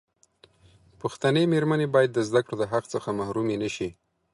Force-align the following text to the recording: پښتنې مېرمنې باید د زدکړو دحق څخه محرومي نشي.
پښتنې 1.01 1.43
مېرمنې 1.53 1.87
باید 1.95 2.11
د 2.13 2.19
زدکړو 2.27 2.55
دحق 2.61 2.83
څخه 2.93 3.09
محرومي 3.19 3.55
نشي. 3.63 3.89